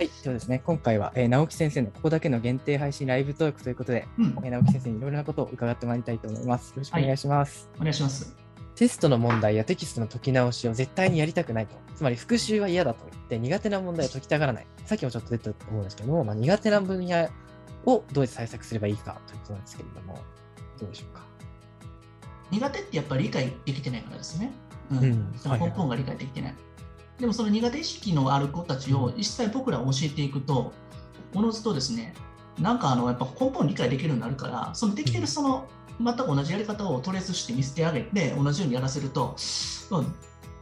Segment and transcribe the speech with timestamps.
[0.00, 0.62] はい、そうですね。
[0.64, 6.70] 今回は、えー、直樹先生のここだけの限定配信ライブトークということで、うん、えー、直樹先生にいろいろなことを伺ってまいりたいと思います。
[6.70, 7.68] よろしくお願いします。
[7.72, 8.34] はい、お願いします。
[8.76, 11.74] テストの問題やテキストの解き直しを絶対にやりたくないと。
[11.94, 14.66] つまり復習は嫌だと言って苦手な問題を解きたがらない。
[14.86, 17.28] さっきもちょっと出たと思うんですけども、まあ、苦手な分野
[17.84, 20.18] をどうやって対策すればいいかということなんですけれども、
[20.78, 21.26] どうでしょうか？
[22.50, 24.50] 苦手ってやっぱり理解できてないからですね。
[24.92, 24.98] うん。
[24.98, 26.54] うん、根本が理解できてない。
[27.20, 30.72] でもその苦手意識のある子たちを一切僕ら教えていくと、
[31.34, 32.14] おのずとですね、
[32.58, 35.68] なんかあのやっぱ根本理解できるようになるから、そのできてるその
[36.02, 39.36] 全く同じやり方をトレースして見せてあげて、同じようにやらせると、
[39.90, 40.14] うん、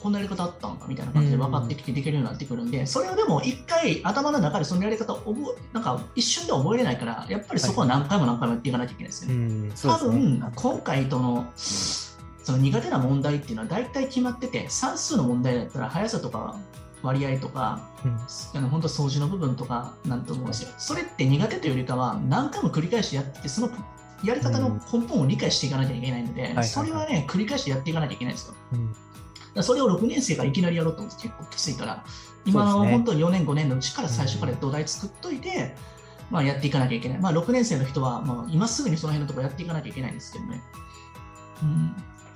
[0.00, 9.72] こんなやり方あったんかみたいな感じで分かってきてできるようになってくるんで、それをでも一回頭の中でそのやり方を覚なんか一瞬で覚えれないから、やっぱりそこは何回も何回もやっていかなきゃいけないですよね。
[9.82, 11.46] 多分、今回との
[12.44, 16.60] その苦手な問題っていうのは大体決まってて、算数の問題だったら速さとか
[17.02, 18.18] 割合とか、うん、
[18.58, 20.68] あの本当掃除の部分とかなんと思うんですよ。
[20.76, 23.70] それって苦手というよりかは何回も繰り返しやってて、その
[24.22, 28.54] やり方の根本を理解していかなきゃいけないので、うん、それはね、繰り返しやっていかなきゃいけないんですよ。
[29.54, 32.04] うん、それを6年生がいきなりやろうと思って結構きついから、
[32.44, 35.74] 今の本当に4年、5年のうちから最初から土台作っといて、
[36.30, 37.18] まあ、やっていかなきゃいけない。
[37.18, 40.62] まあ、6年生の人は、まあ、今すぐにその辺のところやっていかなきゃいけないんですけどね。
[41.62, 41.94] うん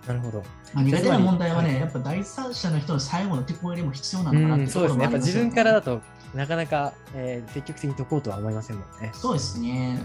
[0.08, 0.42] なるほど。
[0.72, 5.02] まあ、苦手な問題はね、はい、やっぱ第三者の人の最後の手こ入れも必要なのかなって、ね、そうですね。
[5.02, 6.00] やっぱ自分からだと
[6.34, 9.10] なかなか、えー、積極的に解こうとは思いませんもんね。
[9.12, 10.00] そうですね。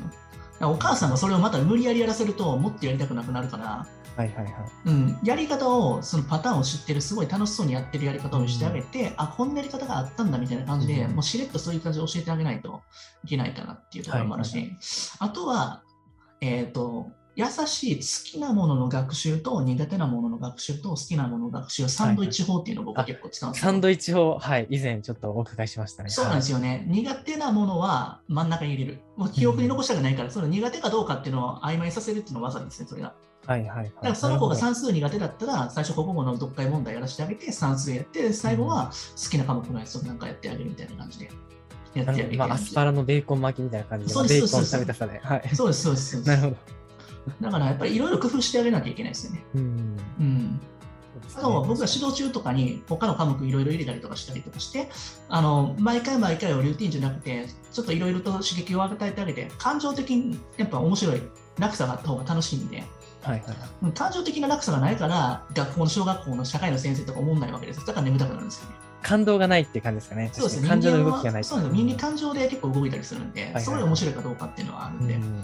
[0.59, 4.53] お母さんがそれをまた無理やりやらせるともっとやりたくなくなるから、はいはいはい。
[4.85, 12.81] うん、やり方をそのパターンを知ってるすごい楽しそうにやってるやり方をしてあげて、うん、あこんなやり方があったんだみたいな感じで、うん、もうしれっとそういう感じで教えてあげないと
[13.23, 14.79] いけないかなっていうところもあるし、はいはいはい、
[15.19, 15.83] あとは、
[16.41, 26.09] えっ、ー、と優しい好きなものの学習と苦手なものの学習と好きなものの学習サンドイッチ法っていうのを僕結構使うんですよ、はいはい、サンドイッチ法、はい、以前ちょっとお伺いしましたね。
[26.09, 26.85] そうなんですよね。
[26.87, 28.99] はい、苦手なものは真ん中に入れる。
[29.17, 33.15] もう記憶に残したくないから、うん、その苦手かどうかっていうのを曖昧させるっていうのが技ですね、それが。
[33.45, 41.31] はいはい、はい、だからその子が算数苦手だったら、最初国語の読解問題やらせてあげて、算数やって、最後は好きな科目のやつをなんかやってあげるみたいな感じで。
[41.93, 42.37] やってあげる。
[42.37, 45.19] まあ、アスパラのベーコン巻きみたいな感じで、ベーコン食べたさで。
[45.19, 46.23] はい、そうです、そうです。
[47.41, 49.43] だからやっぱりいろいろ工夫してあげなきゃいけないですよね。
[49.55, 50.61] うん、うん
[51.35, 54.89] あと僕が指導中とかに他の科目いろいろ入れたりとかしたりとかして
[55.29, 61.21] あの毎回毎回をルーティンじゃなくてちょっといろいろと刺激を与えてあげて感情的にやっぱ面白い
[61.59, 62.83] 落差があった方が楽しいんで、
[63.21, 63.43] はい
[63.81, 68.75] はい、感情的な落差がないから学校の小学校の社会の先生とか思んないわけですだから眠たくなるんですよね。
[69.01, 70.29] 感動がないって感じですかね。
[70.31, 70.67] そうですね。
[70.69, 71.43] 感情の動きがない。
[71.43, 75.15] そうです人間感情で結構動いたりするんで、はいはい、それ面白いかどうかっていうのはあるんで。
[75.15, 75.43] うん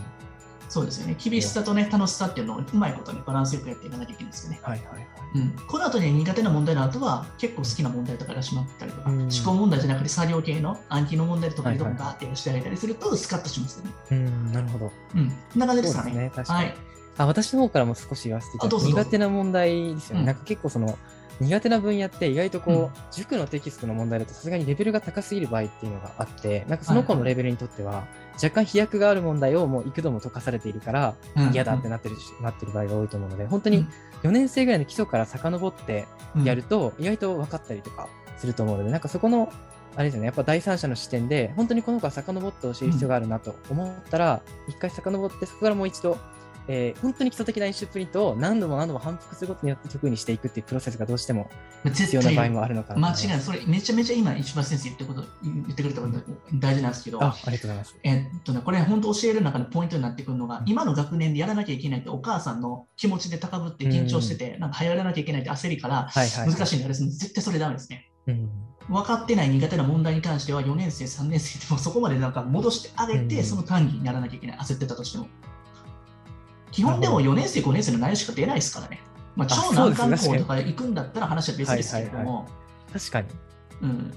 [0.70, 1.18] そうですよね。
[1.22, 4.60] 厳しさとね、楽しさっていうのをうまいことにバランスよくやっていかなきゃいけないですよね。
[4.62, 5.08] はいはいはい。
[5.36, 13.92] うん、この後に苦手な問題の後は、結構好きな問題とかがしまったりとか、思考問題じゃなくて作業系の暗記の問題とかにどんバーってしてあげたりすると、スカッとしますよね。
[14.12, 14.92] うん、なるほど。
[15.16, 16.12] うん、こんな感じですかね。
[16.12, 16.76] ねはい。
[17.18, 20.20] あ私の方からも少し言わせていただき苦手な問題ですよね。
[20.22, 20.98] うん、なんか結構その、
[21.40, 31.16] 苦手な分野って意外とこう、うん、塾のテキストの問題だとさすがにレベルが高すぎる場合っていうのがあって、なんかその子のレベルにとっては、若干飛躍がある問題をもう幾度も解かされているから
[31.52, 33.86] 嫌だってなってる、うん、なってる場合が多いと思うので、本当に
[34.24, 36.08] 4年生ぐらいの基礎から遡って
[36.44, 38.08] やると意外と分かったりとか
[38.38, 39.52] すると思うので、なんかそこの
[39.96, 46.18] あれですね、やっぱ第三者の視点で、本当にこの子は遡って教える必要があるなと思ったら、一回遡って、そこからもう一度
[46.72, 51.50] えー、本当に基礎的なインシュプリントを何度も何度も反復することによって曲にしていくっていうプロセスがどうしても
[51.84, 53.10] 必要な場合もあるのかな。
[53.10, 53.40] 間違いない。
[53.40, 56.20] それめちゃめちゃ今、石橋先生言ってこと言ってくれたこと
[56.54, 57.96] 大事なんですけど、あありがとうございます。
[58.04, 68.12] えー、っとね、これ本当教える中のポイントになってくるのが、今の学年でやらなきゃいけないってお母さんの気持ちで高ぶって緊張してて、なんか流行らなきゃいけないって焦りから難しいんです、絶対それダメですね。
[68.28, 68.50] うん。
[68.90, 75.28] 分かってない苦手な問題に関しては4年生、3年生でもそこまでなんか戻してあげて、その単位にならなきゃいけない、焦ってたとしても。
[76.72, 79.02] 基本でも4年生、5年生の内容しか出ないですからね。
[79.36, 82.48] まあ、超難関校とか行くんだったら話は別ですけれども。
[82.92, 83.28] 確かに。
[83.82, 84.14] うん。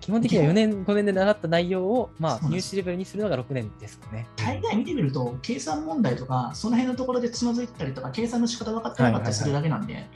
[0.00, 4.26] 基本的には4年、5年で習った内容を、まあ、入試レベルにするのが6年ですかね。
[4.36, 10.06] 大概見てみると、計算問題とか、その辺のところでつまずいたりとか、計算の仕方分かってなかったりするだけなんで、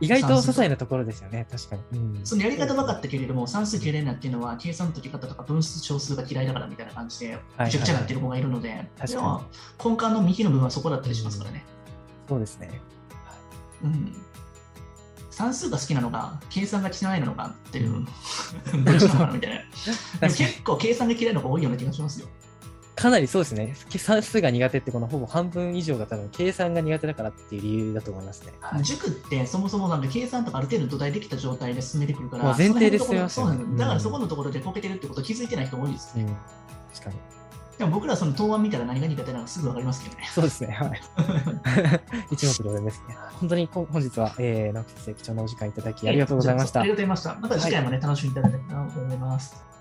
[0.00, 1.98] 意外と些細なところですよね、確かに。
[1.98, 9.44] うん、そのやり方分かったけれども、算数嫌いなっていうのは、計算の解き方とか分数小数が嫌いだからみたいな感じで、めちゃくちゃなってる子がいるので、はいはい、でも
[9.82, 11.64] 根幹の右の部分はそこだったりしますからね。
[12.28, 12.80] そうですね。
[13.82, 14.12] うん。
[15.30, 18.06] 算数が好きなのか、計算が嫌いなのかっていう、
[18.84, 19.66] どっちなのかなみたい
[20.20, 20.28] な。
[20.28, 22.28] 結構計算が嫌いな子多いような気がしますよ。
[22.96, 23.74] かなりそうですね。
[23.98, 28.52] 算数が苦手ってこのほぼ半分以上が多分計算が苦手だからっていう理由だと思いますね。
[28.82, 33.78] 塾ってそもそもなんか計算とかある程度土台できた状態で進めてくるから、前提で進めますよね。
[33.78, 36.24] だからそこのところでこけてるってこと気づいてない人多いですね。
[36.24, 36.36] うん、
[36.94, 37.16] 確かに。
[37.76, 40.26] でも僕らその答案見たら何が苦手なのかすぐ分かりますけどね。
[40.32, 40.68] そうですね。
[40.68, 41.00] はい。
[42.32, 43.14] 一目瞭然ですね。
[43.38, 46.80] 本当に本日は、えー、直木先生、貴重なお時間いただきありがとうございました。
[46.80, 47.38] ありがとうございました。
[47.40, 49.75] また次回もね、はい、楽しみいただけたらと思います。